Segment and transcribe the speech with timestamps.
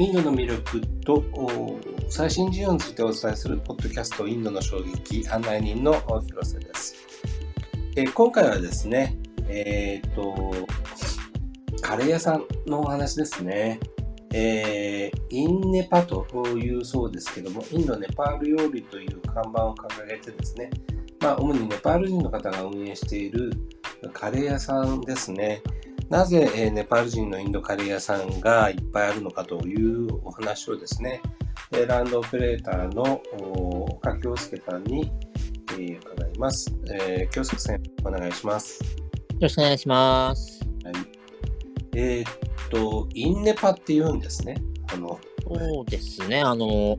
[0.00, 1.22] インドの魅力と
[2.08, 6.96] 最新事情についてお伝えするポッドキャストインドの衝撃案内人の広瀬です。
[7.96, 10.54] え今回はですね、えっ、と、
[11.82, 13.78] カレー屋さんのお話ですね。
[14.32, 16.24] えー、インネパと
[16.56, 20.70] いうそうですけども、インドネパール料理という看板を掲げてですね、
[21.20, 23.52] まあ、主にネパール人の方が運営している
[24.14, 25.60] カレー屋さんですね。
[26.10, 31.22] なぜ、えー、ネパール人のインドカレー屋さんがいっぱいあるのかというお話をですね、
[31.86, 33.22] ランドオペレーターの
[33.84, 35.08] 岡京介さんに、
[35.74, 36.74] えー、伺います。
[36.92, 38.82] えー、京介さん、お願いします。
[38.82, 38.88] よ
[39.40, 40.60] ろしくお願いします。
[40.84, 40.94] はい、
[41.94, 42.32] えー、っ
[42.70, 44.56] と、インネパって言うんですね。
[44.92, 46.40] あのそうですね。
[46.40, 46.98] あの、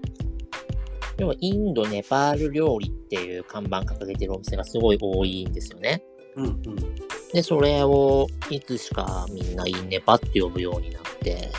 [1.18, 6.02] 要はインド、ネパール料理っていう看板掲げてるお店がすごい多いんですよね。
[6.38, 6.91] うんうん。
[7.34, 11.50] で、それをいつしかみんなインネパって呼ぶようになって、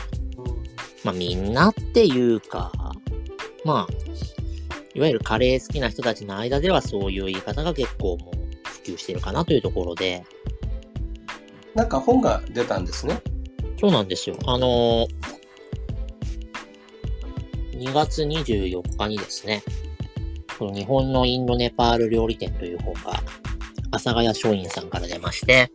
[1.03, 2.71] まあみんなっていうか、
[3.65, 3.93] まあ、
[4.93, 10.23] いわゆるカレー好きな人たちの間ではそういう言い方が結構もう普及してるかなというところで。
[11.73, 13.21] なんか本が出たんですね。
[13.79, 14.37] そうなんですよ。
[14.45, 15.07] あのー、
[17.79, 19.63] 2月24日にですね、
[20.59, 23.23] この日本のインドネパール料理店という本が、
[23.93, 25.69] 阿佐ヶ谷松陰さんから出まして、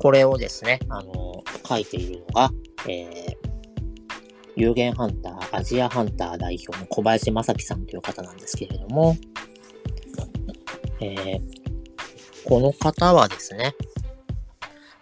[0.00, 2.50] これをですね、あの、書いているのが、
[2.88, 3.36] えー、
[4.56, 9.16] 有限ハンター、アジアハンター代表の小林正樹さんという方なんですけれども、
[11.00, 11.40] えー、
[12.44, 13.76] この方はですね、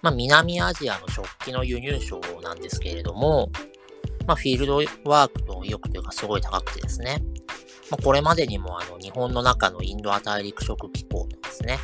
[0.03, 3.51] まあ、南アジアの食器の輸入賞なんですけれども、
[4.27, 7.23] まあ、フィールドワークと意欲というかすごい高くてですね、
[7.91, 11.79] まあ、これまでにもあの日本の中のインドア大陸食機構とですね、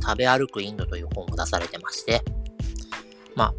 [0.00, 2.22] 食べ歩くインドという本を出されてまして、
[3.34, 3.54] まあ、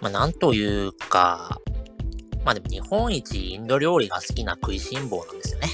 [0.00, 1.60] まあ、なんというか、
[2.44, 5.68] まあでも日本一インド料理が好きな食いしん坊なんですよね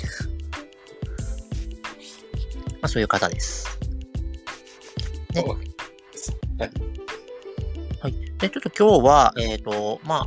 [2.81, 3.69] まあそういう方です。
[5.32, 5.42] ね。
[6.59, 6.72] はい。
[8.00, 8.12] はい。
[8.38, 10.26] で、ちょっと今日は、えっ、ー、と、まあ、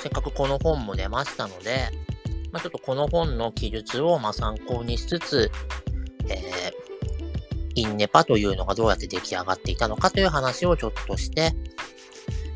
[0.00, 1.90] せっかくこの本も出ましたので、
[2.54, 5.50] まあ、ちょっとこの本の記述をま参考にしつつ、
[6.28, 6.42] えー、
[7.74, 11.50] インネパというのがどうやって出来上がっていたのかという話をちょっとして、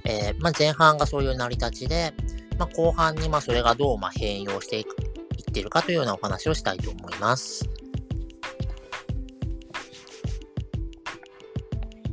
[0.05, 2.15] えー、まあ、前半がそういう成り立ちで、
[2.61, 4.95] まあ、後半にまそれがどうま変容していく
[5.37, 7.69] いってるかというようなお話をしたいと思います。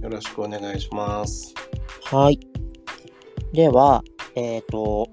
[0.02, 1.54] よろしくお願いします。
[2.06, 2.40] はい。
[3.54, 4.04] では、
[4.34, 5.08] えっ、ー、と、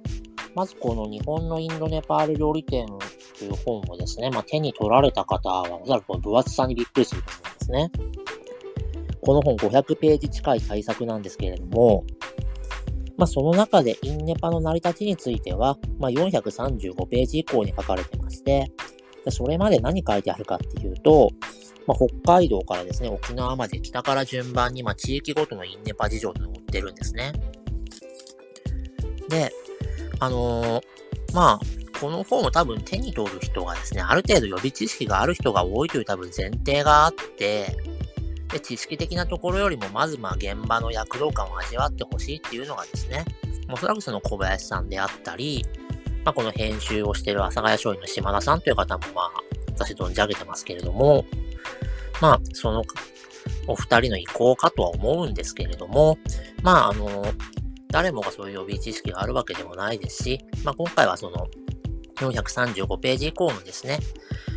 [0.55, 2.87] まずこの日本のインドネパール料理店
[3.39, 7.91] という本をですね、まあ、手に取られた方は、おそらく分厚さにびっくりすると思うんですね。
[9.23, 12.05] この本500ページ近い対策なんですけれども、
[13.17, 18.73] まあ、その中でインネパの成り立ちについては、まあ、435ページ以降に書かれてまして、
[19.29, 21.31] それまで何書いてあるかっていうと、
[21.87, 27.33] まあ、北海道からですね、沖縄まで北から順番に、まあ、地域ごとのインネパ事情と載ってるんですね。
[29.29, 29.53] で、
[30.23, 30.83] あのー、
[31.35, 37.77] まあ、この本を多分手に取る人がですね、ある程度予備知識がある人が多いという多分前提があって、
[38.53, 43.25] で知識的なところよりも、まずまあ現場の躍動感を味わってほしいっていうのがですね、
[43.69, 45.67] おそらくその小林さんであったり、
[46.25, 49.31] まあ、この編集をしている阿佐ヶ谷商品の島田さんという方も、まあ、
[49.77, 51.25] 私存じ上げてますけれども、
[52.21, 52.85] まあ、その
[53.67, 56.17] お二人の意向かとは思うんですけれども、
[56.63, 57.25] まあ、あの、
[57.93, 61.47] 誰もがそういう予備知識があるわけでもないですし、まあ、今回はその
[62.17, 63.99] 435ページ以降のですね、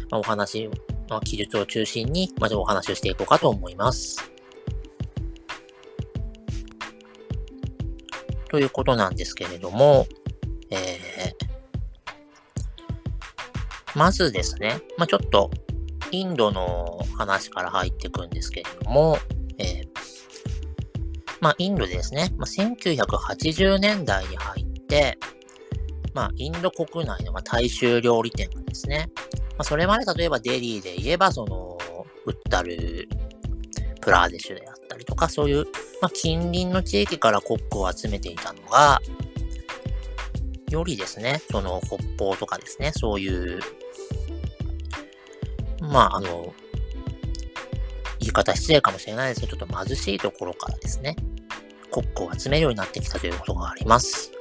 [0.09, 0.69] まあ、お話、
[1.09, 4.17] まあ、記述を中心に、まずお話をしていこうかと思います。
[8.49, 10.07] ということなんですけれども、
[10.71, 15.51] えー、まずですね、まあ、ちょっと
[16.11, 19.17] インドの話から入っていくんですけれども、
[19.57, 19.94] えー、
[21.45, 25.19] まあ、インドですね、まあ、1980年代に入って、
[26.15, 29.11] まあ、インド国内の、ま大衆料理店がですね、
[29.51, 31.77] まあ、それまで例えばデリーで言えば、その、
[32.25, 33.07] ウッタル、
[34.01, 35.65] プラーデシュであったりとか、そういう、
[36.01, 38.99] まあ、近隣の地域からコックを集めていたのが、
[40.71, 43.59] よりですね、その北方とかですね、そういう
[45.79, 46.55] まあ、あの、
[48.19, 51.15] 言い方失礼かもしれないですけど、ちょっと貧しいところからですね、
[51.95, 54.33] コックを集めるようになってきたということがあります。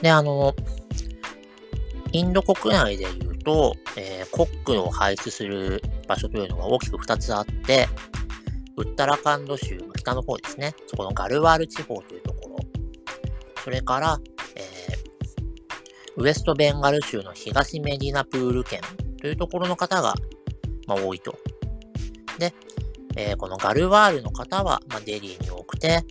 [0.00, 0.56] で、あの、
[2.10, 7.88] インド国内で言うと、えー、コックを排出する場所というのが大きく2つあって、
[8.76, 12.56] ウッタラカンド州の北の方ですね、そこのガルワール地方というところ
[13.62, 14.18] それから、
[14.56, 18.80] えー、ウエストベンガル州の東メディナプール県
[19.20, 20.14] というところの方が、
[20.88, 21.38] まあ、多いと。
[22.40, 22.52] で、
[23.14, 26.04] えー、このガルワールの方は、まあ、デリーに多くて、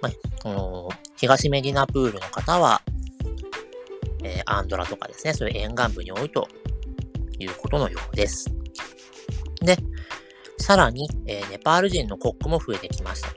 [0.00, 0.12] まあ、
[0.42, 2.82] この東メディナプールの方は、
[4.22, 6.48] えー、アンドラとかですね、そういう沿岸部に多いと
[7.38, 8.46] いうことのようです。
[9.60, 9.76] で、
[10.58, 13.28] さらに、えー、ネパール人のコックも増えてきました。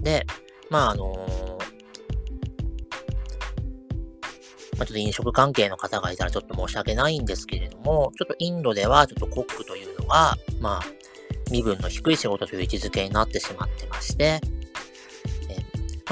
[0.00, 0.26] で、
[0.70, 1.58] まああのー、
[4.76, 10.82] まあ、ちょっと飲食関係の方がいたらちょっと申し訳ないんですけれども、ちょっとインドではちょっとコックというのが、まあ、
[11.50, 14.40] 身分の低い仕事という位置づけになってしまってまして、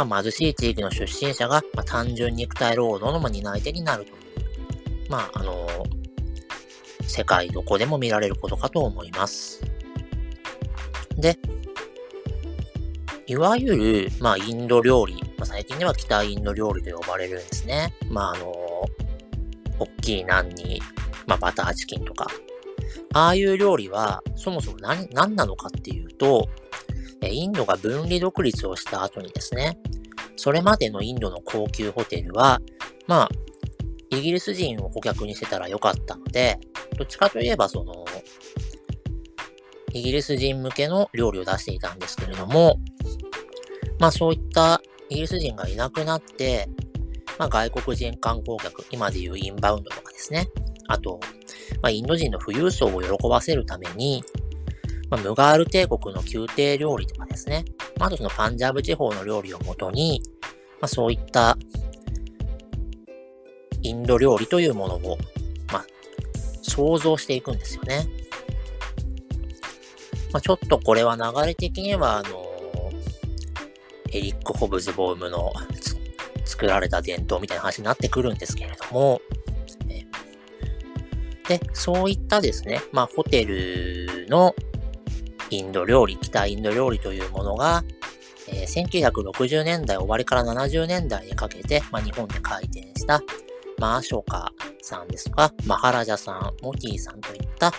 [0.04, 4.16] まあ、貧しい地域の出身者が、まあ、単純肉体労働の担い手になるという、
[5.10, 5.66] まあ、あの、
[7.02, 9.62] 世界どこでも見られることかと思います。
[11.16, 11.38] で、
[13.26, 17.94] いわゆる、まあ、インド料理、まあ、最近では北インド料理と呼ばれるんですね。
[18.08, 18.52] まあ、あの、
[19.78, 20.80] 大きいナンに、
[21.26, 22.26] まあ、バターチキンとか。
[23.12, 26.48] ああいう料理は、そもそも何、何なのかっていうと、
[27.22, 29.78] インドが分離独立をした後にですね、
[30.36, 32.60] それまでのインドの高級ホテルは、
[33.06, 33.28] まあ、
[34.10, 36.58] イギリス人を顧客にしてたらよかったので、
[36.96, 38.04] どっちかといえばその、
[39.92, 42.78] イギリス人向けの料理を出していたんですけれども、
[43.98, 46.68] まあそういったイギリス人がいなくなって、
[47.38, 50.48] まあ外国人観光客、今でいうインバウンドとかですね。
[50.88, 51.20] あと、
[51.82, 54.22] まあインド人の富裕層を喜ばせるために、
[55.10, 57.64] まあ、ムガール帝国の宮廷料理とかですね。
[57.98, 60.22] まあ、あとそのパンジャブ地方の料理をもとに、
[60.80, 61.56] まあそういった
[63.82, 65.18] インド料理というものを、
[65.72, 65.86] まあ、
[66.62, 68.06] 想像していくんですよね。
[70.32, 72.44] まあ、ちょっとこれは流れ的には、あの、
[74.12, 75.52] エリック・ホブズボームの
[76.44, 79.20] 作られた伝統みたいな話になってくるんですけれども、
[81.48, 84.54] で、そういったですね、まあ、ホテルの
[85.50, 87.84] インド料理、北インド料理というものが、
[88.48, 93.22] えー、1960年代終わりから70年代にかけて、まあ、日本で開店した
[93.78, 94.52] マーショカ
[94.82, 97.72] さんですとか、マハラジャさん、モティさんといった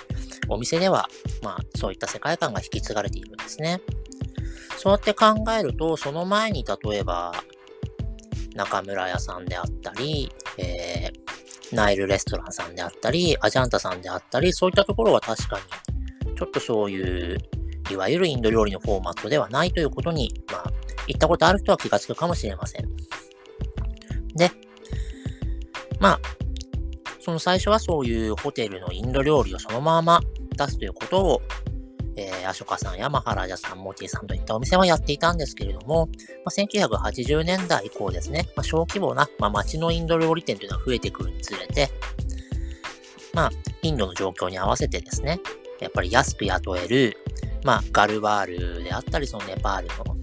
[0.48, 1.10] お店では、
[1.44, 3.82] まあ、そういった世界観が引き継がれているんですね。
[4.78, 7.34] そうやって考えると、その前に例えば、
[8.56, 15.60] 中村屋さんであったり、えー、ナイルレストランさんであったり、アジャンタさんであったり、そういったところは確か
[16.26, 17.38] に、ちょっとそういう、
[17.94, 20.74] いわゆるインド料理のフォーマットではないということに、まあ、
[21.08, 22.90] 行ったことある人は気がつくかもしれません。
[24.36, 24.52] で、
[26.00, 26.20] まあ、
[27.20, 30.22] その最初はそういうホテルのインド料理をそのまま
[30.56, 31.42] 出すということを、
[32.16, 36.08] えー、アショカさんやマハラジャさん、モティさんといったお店はやっていたんですけれども、
[36.46, 41.90] まあ、1980年代以降ですね、まあ、小規模な、まあ、街のインド料理店というのが増えてくるにつれて、
[43.34, 43.50] まあ、
[43.82, 45.40] インドの状況に合わせてですね、
[45.80, 47.18] やっぱり安く雇える、
[47.64, 50.18] まあ、ガルバールであったり、そのネパールの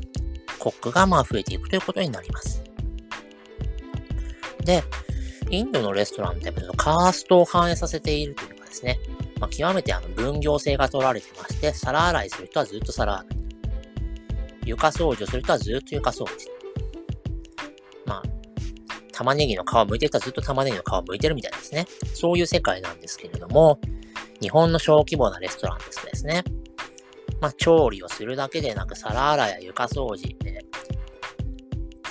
[0.59, 2.63] コックがまあ増えていくということになります。
[4.65, 4.83] で、
[5.51, 8.99] インドのレストランってカーストを反映させているというかですね、
[9.39, 13.37] まあ、極めてあの分業制が取られてまして、皿洗いする人はずっと皿洗い。
[14.67, 16.51] 床掃除をする人はずっと床掃除。
[18.07, 18.23] まあ、
[19.13, 21.87] 玉ねぎの皮を剥いてる人はずっと玉ねぎの皮を剥いてるみたいですね。
[22.15, 23.79] そういう世界なんですけれども、
[24.41, 26.43] 日本の小規模なレストランですとですね、
[27.41, 30.65] まあ、調理をするだけでなく、皿洗いや床掃除で、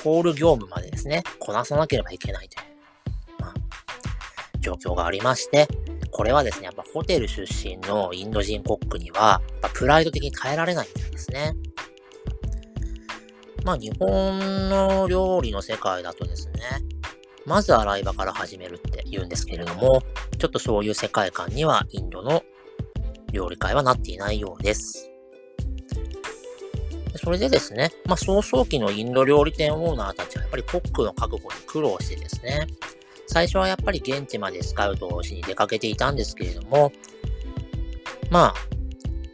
[0.04, 2.66] ホール業務までですね、こなさなければいけないという。
[3.40, 3.54] ま
[4.60, 5.68] 状況がありまして、
[6.12, 9.42] これはですね、やっぱホテル出身のインド人コックには、
[9.74, 11.56] プライド的に耐えられないみたいですね。
[13.64, 16.54] まあ日本の料理の世界だとですね、
[17.46, 20.04] まず洗い場から始めるって言うんですけれども、
[20.38, 22.44] ちょっとそういう世界観にはインドの
[23.32, 25.12] 料理界はなっていないようです。
[27.18, 32.68] それでですね、まあ早々期のインド料理店オーナーたちはやっぱりコックの確保に苦労してですね、
[33.28, 36.92] 最初はやっぱり現地までスカウトをしに出かけていたんですけれども、
[38.30, 38.56] まあ、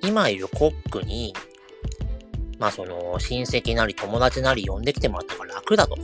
[0.02, 1.34] 今いるコックに、
[2.60, 5.98] まあその親戚なり友達なり呼んできてもらったから楽だと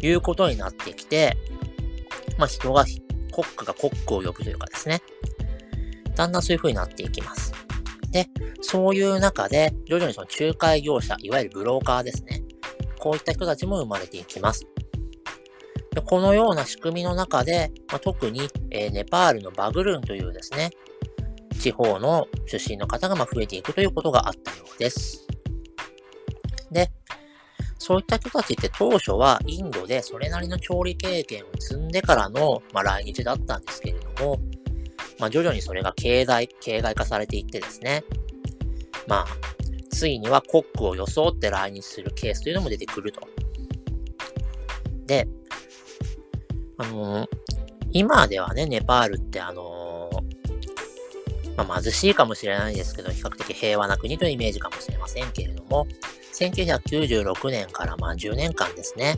[0.00, 1.36] いうことになってきて、
[2.36, 2.84] まあ人が、
[3.32, 5.00] コックがコックを呼ぶというかですね、
[6.14, 7.47] だんだんそういう風になっていきます。
[8.10, 8.26] で、
[8.60, 12.42] そういう中で、徐々にその仲介業者、いわゆるブローカーですね。
[12.98, 14.66] こういった人たちも生まれていきます。
[15.94, 20.70] でこのような仕組みの中で、まあ、特に、えー、ネパールのバグルンというですね、
[21.58, 25.26] 地方の出身の方がま増えていくということがあったようです。
[26.70, 26.90] で、
[27.78, 34.38] そういった人たちって当初はインドでそれなりの調理経験を積んでからの、ま、来日だったんですけれども、
[35.18, 38.04] まあ、徐々にそれが経済、形骸化されていってですね、
[39.06, 39.26] まあ、
[39.90, 43.20] ついにはコックを装って来日するケースというのも出てくると。
[45.06, 45.26] で、
[46.76, 47.28] あのー、
[47.90, 55.88] 今ではね、ネパールってあのー、まあ、貧しいかもしれないですけど、比較的平和な国というイメージかもしれませんけれども、
[56.34, 59.16] 1996年からまあ10年間ですね、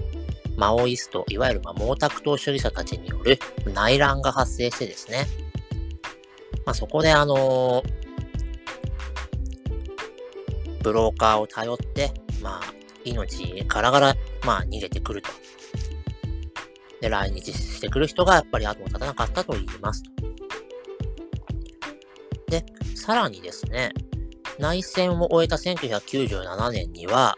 [0.57, 3.39] マオイスト、いわゆるま毛沢東主義者たちによる
[3.75, 5.27] 内乱が発生してですね、
[6.71, 7.83] まあ、そこであの、
[10.85, 12.75] ブローカーを頼って、まあ、
[13.05, 14.15] 命からがら、
[14.47, 15.31] まあ、逃げてくると。
[17.01, 20.11] で、来日してくる人がやっぱり後を絶たなかったと言いますと。
[22.47, 23.91] で、さらにですね、
[24.61, 27.37] 内戦を終えた1997年には、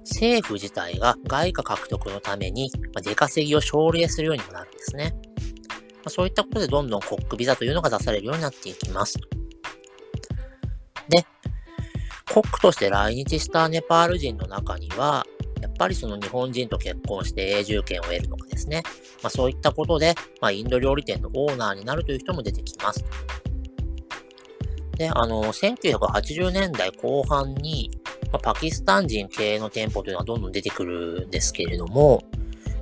[0.00, 2.72] 政府自体が外貨獲得のために
[3.04, 5.14] 出稼ぎを奨励するようにもなるんですね。
[6.04, 9.18] まそういったことでどんどんコックビザというのが出されるようになっていきます。
[11.08, 11.24] で、
[12.32, 15.26] コックとして来日したネパール人の中には、
[15.60, 18.82] やっぱりその日本人と結婚して永住権を得るとかですね。
[19.22, 23.04] まあ、そういったことで、まあ、インド料理店のオーナーになるという人も出てきます。
[24.98, 27.90] で、あの、1980年代後半に、
[28.30, 32.22] まあ、パキスタン人経営の店舗というのはどんどん出てくるんですけれども、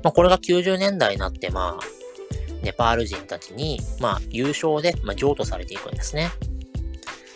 [0.02, 2.01] まあ、これが90年代になって、まあ、
[2.62, 6.30] ネパール人たちに、まあ、優勝で、まあ、譲渡されていくんですね。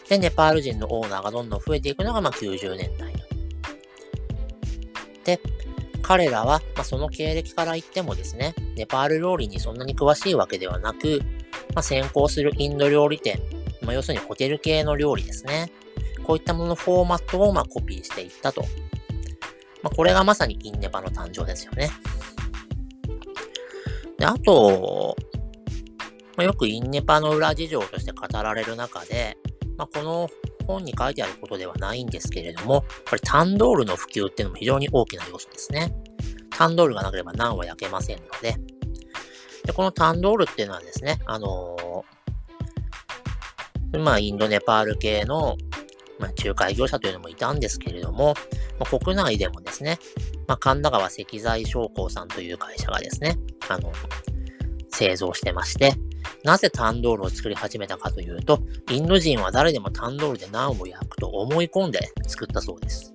[0.09, 3.13] で、ネパール人のオーナーがどんどん増えていくのが、まあ、90年代。
[5.25, 5.41] で、
[6.03, 11.21] 彼らは、まあ、その経歴から言ってもですね、ネパール料理にそんなに詳しいわけではなく、
[11.75, 13.41] まあ、先行するインド料理店、
[13.83, 15.73] まあ、要するにホテル系の料理ですね。
[16.25, 18.65] こういったもののフォーマットをまコピーしていったと。
[19.83, 21.91] ま、これがまさにインネパの誕生ですよね。
[24.19, 25.17] で、あと、
[26.37, 29.37] ま、よくインネパの裏事情として語られる中で、
[29.77, 30.29] まあ、この
[30.67, 35.95] 本に書いてあることではないんですけれども、これタンドールの普及っていうのも非常に大きな要素ですね。
[36.51, 38.57] タンドールがなければナンは焼けませんので、
[39.65, 45.57] でこのタンドールっていうのはですね、あのー、まあ、インドネパール系の、
[46.19, 48.35] まあ、仲介業者というのもいたんですけれども、
[48.79, 49.99] まあ、国内でもですね、
[50.47, 53.37] まあ、神田川石材商工さんという会社がですね、
[53.69, 53.93] あの、
[54.91, 55.95] 製造してまして、
[56.45, 63.13] なぜタンドールを作り始めたかというと、インド人は誰でもタンドールでナンを焼くと思い込んで作ったそうです。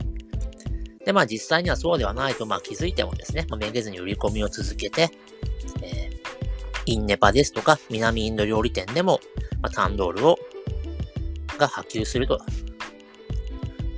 [1.06, 5.10] で、まあ実際にはそうではないとまあ気づいてもですね、まあ、めげずに売り込みを続けて、
[5.82, 9.20] えー、インネパですとか南インド料理店でも、
[9.62, 10.38] まあ、タンドールを、
[11.58, 12.40] が波及すると。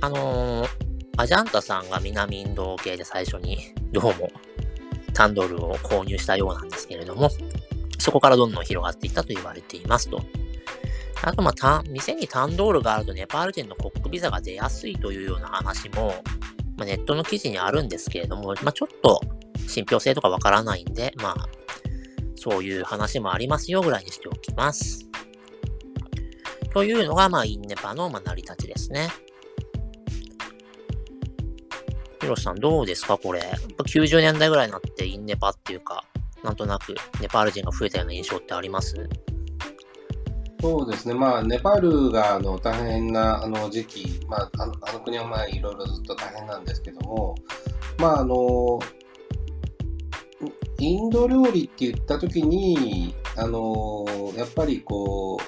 [0.00, 0.68] あのー、
[1.16, 4.28] アジャンタさんが南インド系で最初にどうも
[5.14, 7.30] タンドルを購入したようなんですけれども、
[7.98, 10.22] そこからどんどん広がっていったと言われていますと。
[11.22, 16.14] あと、まあ、店にタンドールがあるとネパール人のコックビザが出やすいというような話も、
[16.76, 19.20] まあ、ネットの記事にあるんですけれども、まあ、ちょっと
[19.66, 21.48] 信憑性とかわからないんで、まあ、
[22.36, 25.08] そういう話もありますよぐらいにしておきます。
[26.74, 29.08] というのが、まあ、インネパの、ま、成り立ちですね。
[32.24, 33.40] ヒロさんどうですかこれ？
[33.40, 36.02] やっぱ90年代ぐらいになってインネパっていうか、
[36.42, 38.94] なんとなくネパール人が増えたような印象ってあります？
[40.62, 47.34] そうですね、まあ、ネパールがあの大変なあの時期、まあ、あのあの国はまあいろいろずっと大変なんですけども、
[47.98, 48.80] まあ、あの
[50.78, 54.06] インド料理って言った時にあの
[54.38, 55.38] やっぱりこ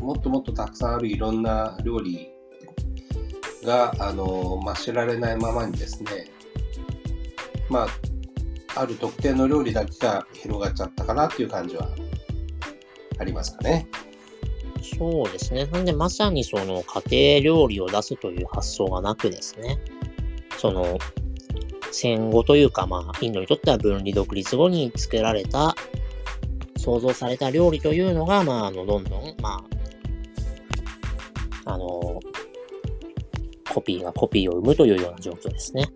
[0.00, 2.33] うもっともっとたくさんあるいろんな料理
[3.64, 6.28] があの、まあ、知られないままにですね、
[7.68, 7.86] ま
[8.76, 11.88] あ、ある特定の料理だけが広がっちゃったかなっていう感じは
[13.18, 13.86] ありますかね。
[14.98, 15.66] そうですね。
[15.66, 19.78] なんでまさにその家庭料理を出すという発想がなくですね、
[20.58, 20.98] その
[21.90, 25.74] 戦後というかまあインドにとっては分離独立後に作られた
[26.76, 29.64] 創造された料理というのがまああのどんどんま
[31.64, 32.20] ああの
[33.74, 35.88] コピーがコピーを生むというような状況ですね。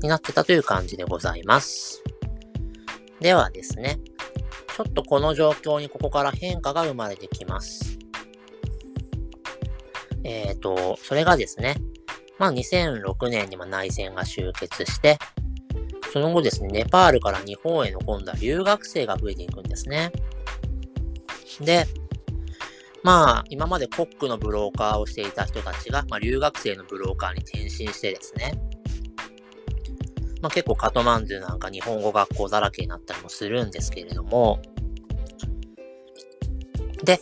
[0.00, 2.04] になってたという感じでございます。
[3.18, 3.98] ではですね、
[4.76, 7.98] ちょっとこの状況にここから変化が生まれてきます。
[10.22, 11.74] えっ、ー、と、それがですね、
[12.38, 15.18] まあ2006年にも内戦が終結して、
[16.12, 20.12] その後ですね、ネパールから日本への今度は留学生が増えていくんですね。
[21.60, 21.86] で、
[23.08, 28.52] まあ、今までコックのブローカーをしていた人たちが、まあ、留学生のブローカーに転身してですね、
[30.42, 34.60] まあ、結構カトマンズなんか日本語学校だらけになったりもするんですけれども、
[37.02, 37.18] で、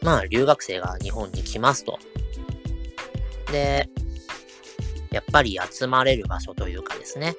[0.00, 1.98] まあ留学生が日本に来ますと。
[3.52, 3.90] で、
[5.10, 7.36] やっぱり集まれる場所というかですね、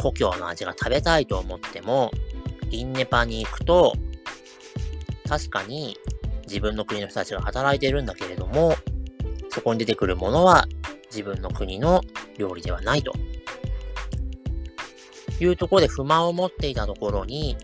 [0.00, 2.10] 故郷の味が食べたいと思っても、
[2.72, 3.92] インネパに行くと、
[5.28, 5.96] 確かに
[6.46, 8.74] 自分の国の人たちが働いているんだけれども、
[9.50, 10.66] そこに出てくるものは
[11.10, 12.00] 自分の国の
[12.38, 13.12] 料理ではないと。
[15.40, 17.56] いうところで不満を持っていたところに、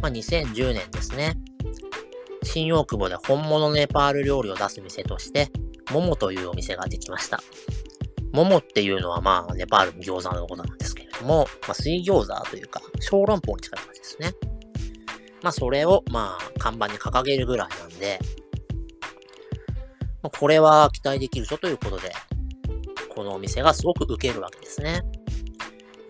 [0.00, 1.38] まあ、2010年ですね、
[2.42, 5.50] 新大久保で本物のネパール料理を出す店として、
[5.92, 7.40] モモというお店ができました。
[8.32, 14.32] モモっていうのはまあ、ネパールの餃子のことなんですけれども、まあ、水餃子というか、小籠包に近い感じですね。
[15.42, 18.18] まあ、それをまあ、看板に掲げるぐらいなんで、
[20.40, 22.12] これは期待できるぞということで、
[23.14, 25.02] このお店がすごく受けるわけですね。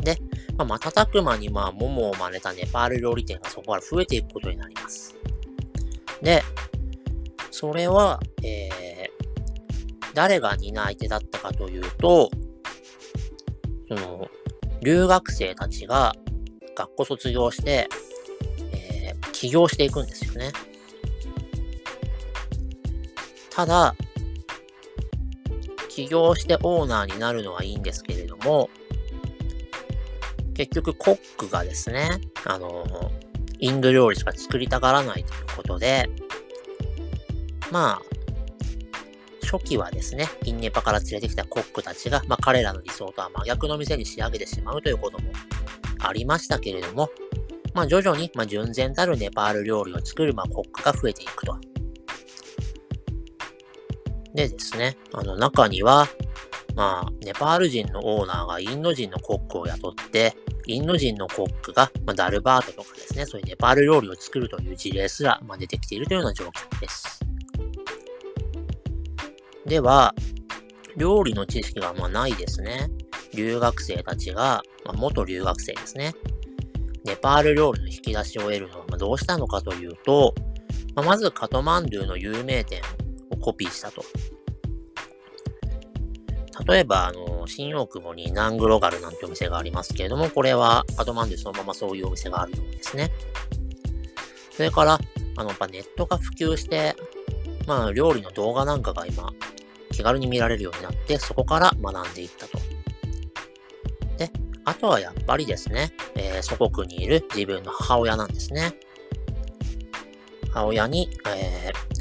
[0.02, 0.16] で、
[0.56, 5.14] まあ、瞬く間にまあ、モモを真似たネパール料理店がそこから増えていくことになります。
[6.22, 6.42] で、
[7.50, 12.30] それは、えー、誰が担い手だったかというと、
[13.88, 14.30] その、
[14.80, 16.14] 留学生たちが
[16.74, 17.86] 学校卒業して、
[18.72, 20.52] えー、起業していくんですよね。
[23.62, 23.94] ただ、
[25.88, 28.68] 起業してオーナーになるのはいいんですけれども、
[30.54, 33.12] 結局コックがですね、あの、
[33.60, 36.10] インド料理しか作りたがらないということで、
[37.70, 38.02] まあ、
[39.44, 45.30] 初期はですね、インネパから連れてきたコックたちが、まあ彼らの理想とは真逆の店に仕上げてしまうということも
[46.00, 47.10] ありましたけれども、
[47.74, 51.56] まあ徐々に、まあ純然たるネパール料理を作る、まあコックが増えていくと。
[54.34, 56.08] でですね、あの中には、
[56.74, 60.34] まあ、ネパール人のオーナーがインド人のコックを雇って、
[60.66, 67.20] インド人のコックが、まあ、ダルバートとかですね、そういうネパール料理を作るという事例すら、まあ、出てきているというような状況です。
[69.66, 70.14] では、
[70.96, 72.88] 料理の知識がまあないですね。
[73.34, 76.14] 留学生たちが、まあ、元留学生ですね。
[77.04, 80.34] ネパール料理の引き出しを得るのはどうしたのかというと、
[80.94, 82.80] まあ、まずカトマンドゥの有名店
[83.42, 84.02] コピーしたと。
[86.66, 93.10] 例えば、あの、新大久保にナングロガルなんてお店がありますけれども、これはカトマンドゥそのままそういうお店があるようですね。
[94.50, 94.98] それから、
[95.36, 96.94] あの、やっぱネットが普及して、
[97.66, 99.32] まあ、料理の動画なんかが今、
[99.92, 102.58] 気軽に見られるようになって、そこから学んでいったと。
[104.18, 104.30] で、
[104.64, 108.74] あとはやっぱりですね、えー、祖国にいる自分の母親なんですね。
[110.52, 111.91] 母親に、えー、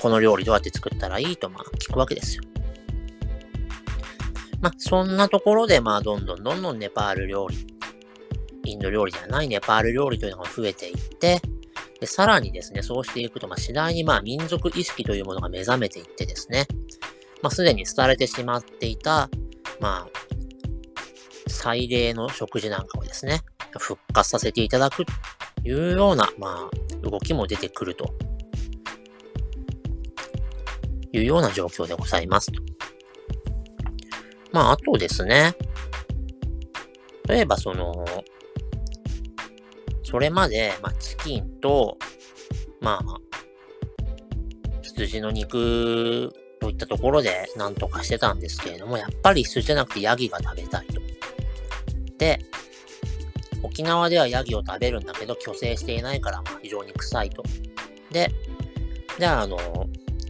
[0.00, 2.42] この料理どうやって作ったらいいと、まあ、聞くわけですよ。
[4.60, 7.56] まあ、そんなところで、まあ、どんどんどんどんネパール料理、
[8.64, 11.40] インド料理じゃないネパール料理というのが増えていって、
[12.00, 16.66] で、さらにですね、そうしていくと、まあ、次第にまあ、民族意識というものが目覚めていってですね、
[17.42, 19.30] まあ、すでに廃れてしまっていた、
[19.80, 23.42] まあ、祭礼の食事なんかをですね、
[23.78, 25.12] 復活させていただくと
[25.64, 28.14] いうような、まあ、動きも出てくると
[31.12, 32.50] いうような状況でございます。
[34.52, 35.54] まあ、あとですね、
[37.28, 38.04] 例えばその、
[40.02, 41.98] それまで、まあ、チキンと、
[42.80, 43.20] まあ、
[44.82, 51.00] 羊の肉といったところで何とかしてたんですけれども、やっぱり羊じゃなくてヤギが食べたいと。
[52.18, 52.40] で、
[53.62, 57.42] 沖縄ではヤギを食べるんだけど、虚勢していないからまあ非常に臭いと。
[58.10, 58.30] で、
[59.18, 59.58] じゃあ、あの、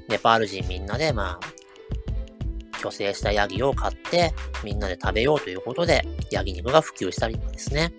[0.09, 4.33] ネパール人みんなで、まあ、虚勢したヤギを買って
[4.65, 7.93] みんなで食べようということで、ヤギ肉が普及したりとかですね。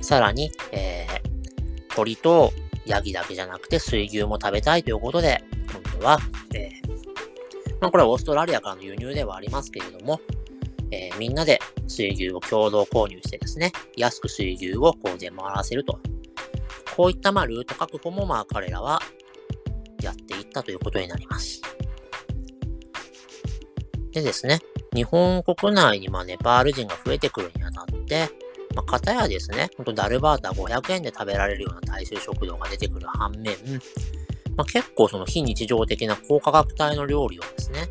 [0.00, 2.52] さらに、えー、鳥と
[2.86, 6.18] ヤギだけじゃなくて水牛も食べたいということで、今度は、
[6.54, 10.20] えー、まあ、これはオーストラリアからの輸入ではありますけれども、
[10.90, 15.98] えー、みんなで水牛を共同購入してですね、安く水牛をこう出回らせると。
[16.96, 19.02] こういったまあルート確保もまあ彼らは
[20.06, 21.60] やっていったということになります。
[24.12, 24.60] でですね、
[24.94, 28.30] 日本国内にまあネパール人が増えてくるにあたって、
[28.74, 33.56] まあ、片やですね、ほんとダルバータ500円で食べられるような大衆食堂が出てくる反面、
[34.56, 37.88] まあ、結構その非日常的な高価格帯の料理をですね、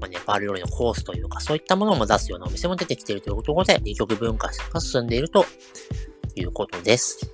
[0.00, 5.44] まあ、ネパール料理のコースというか、そういったものも出すようなお店も出てきているということで、二極文化が進んでいると
[6.36, 7.32] いうことです。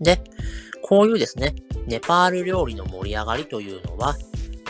[0.00, 0.22] で、
[0.86, 1.54] こういうですね、
[1.86, 4.16] ネパール料理の盛り上がりというのは、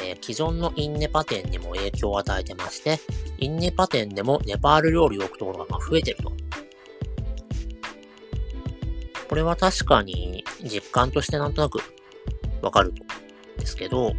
[0.01, 3.01] え既存のインネパ店にも影響を与えてまして、
[3.39, 6.33] インネパ店でもネパール料理を置くところが増えてると
[9.29, 11.81] これは確かに実感としてなんとなく
[12.63, 13.03] わかると
[13.59, 14.13] ですけど、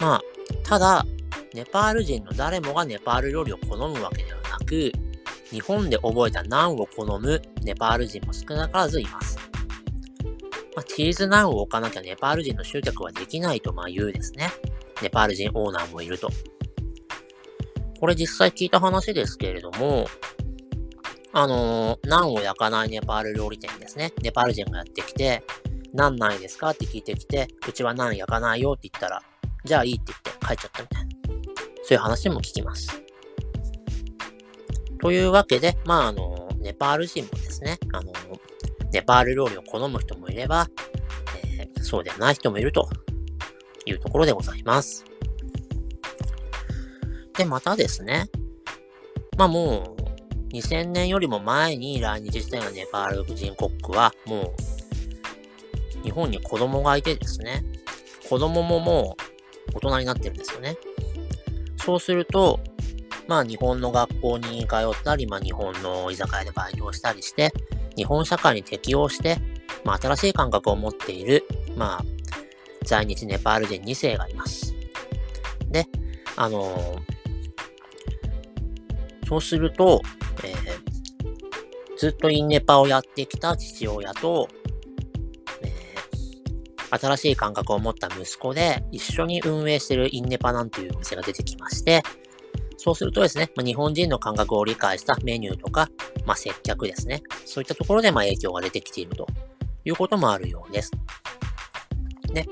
[0.00, 0.22] まあ、
[0.64, 1.06] ただ、
[1.54, 4.90] ネパール人の誰もがネパール料理を好むわけではなく、
[5.50, 9.31] 日本で覚えたナンを好むネパール人も少なからずいます。
[10.74, 14.48] まあ、チーズナンを置かなきゃネパール人の集客はできないとまあ言うですね。
[15.02, 16.30] ネパール人オーナーもいると。
[18.00, 20.06] これ実際聞いた話ですけれども、
[21.32, 24.12] あのー、ナンを焼かないネパール料理店ですね。
[24.22, 25.44] ネパール人がやってきて、
[25.92, 26.70] ナンないですか？
[26.70, 29.22] って聞いてきて、うちはナン焼かないよって言ったら、
[29.64, 31.10] じゃあいいって言って帰っちゃったみたいな。
[31.84, 33.02] そういう話も聞きます。
[35.00, 38.12] というわけで、まあ、あの、ネパール人もですね、あの、
[38.92, 40.68] ネパール料理を好む人もいれば、
[41.58, 42.88] えー、そうではない人もいると
[43.86, 45.04] いうところでございます。
[47.36, 48.28] で、またですね、
[49.38, 54.54] まあもう、2000年よりも前に来日したようなネパール人コックは、も
[56.00, 57.64] う、日本に子供がいてですね、
[58.28, 59.16] 子供もも
[59.72, 60.76] う大人になってるんですよね。
[61.78, 62.60] そうすると、
[63.26, 67.52] まあ日本の学校に通ったり、まあ日本の居酒屋でバイトをしたりして、
[67.96, 69.38] 日本社会に適応して、
[69.84, 71.44] まあ新しい感覚を持っている、
[71.76, 72.04] まあ
[72.84, 74.74] 在日ネパール人2世がいます。
[75.70, 75.86] で、
[76.36, 76.98] あのー、
[79.26, 80.02] そうすると、
[80.44, 84.48] えー、ずっとインネパをやってきた父親と、
[85.62, 92.02] えー、新しい感覚を持った息子で一緒に運営しているインネパなんていうお店が出てきまして、
[92.76, 95.88] そうするとですね、まあ、日本人の感覚を理解したメニューとか、
[96.26, 97.22] まあ、接客ですね。
[97.44, 99.26] そういったところでまあ影響が出てきていると
[99.84, 100.92] いうこともあるようです。
[102.32, 102.46] ね。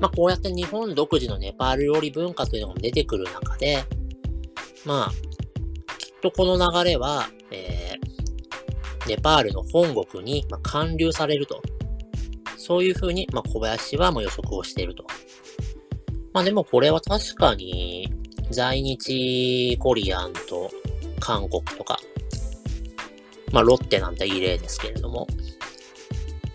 [0.00, 3.84] まあ、こうやって日本独自のネパール料理文化というのも出てくる中で、
[4.84, 5.10] まあ、
[5.98, 11.62] きっとこの流れは、えー、ネパールの本国に、ま還流されると。
[12.56, 15.06] そういうふうに、まあ、小林はもう予測をしていると。
[16.32, 18.12] まあでもこれは確かに、
[18.50, 20.70] 在日コリアンと
[21.20, 21.98] 韓国とか、
[23.52, 25.26] まあロッテなんていい例ですけれども、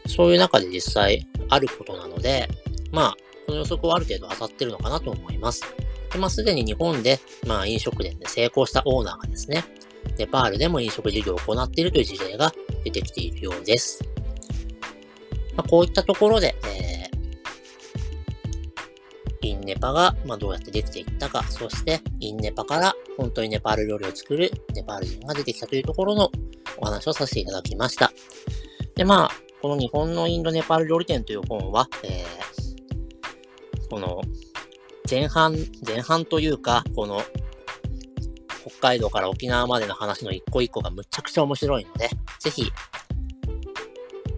[0.08, 2.50] そういう中で実際あることなので、
[2.92, 5.64] まあ、この予測はある程度当たってるのかなと思います。
[6.12, 9.64] で、まあ、すでに日本で、まあ、飲食店で成功したオーナーがですね、
[10.18, 14.04] ネパールでも飲食事業を行っているという事例が出てきているようです。
[15.56, 17.01] まあ、こういったところで、えー、
[19.42, 26.32] インネパが、まあ、どうやってできていったか、そして、インネパから本当にネパール料理を作るネパール人が出てきたというところの
[26.78, 28.12] お話をさせていただきました。
[28.96, 34.22] で、まあ、この日本のインドネパール料理店という本は、えー、この
[35.10, 37.22] 前半、前半というか、この
[38.66, 42.72] 北海道から沖縄までの話の一個一個がむちゃくちゃ面白いので、ぜひ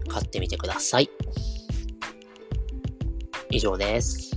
[0.08, 1.10] 買ってみてください。
[3.50, 4.33] 以上です。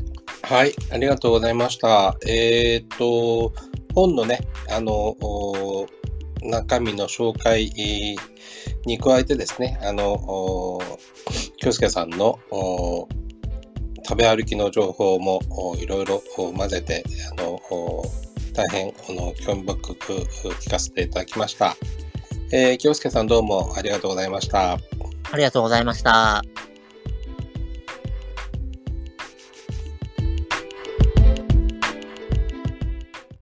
[0.50, 2.16] はい、ありがとうございました。
[2.26, 3.52] えっ、と、
[3.94, 5.14] 本のね、あの、
[6.42, 7.70] 中身の紹介
[8.86, 10.80] に加えてですね、あの、
[11.58, 12.40] 京介さんの
[14.08, 15.42] 食べ歩きの情報も
[15.82, 17.04] いろいろ混ぜて、
[17.38, 17.60] あの、
[18.54, 20.14] 大変あの興味深く
[20.62, 21.76] 聞かせていただきました。
[22.54, 24.78] えー、京介さんどうもありがとうございました。
[25.30, 26.42] ありがとうございました。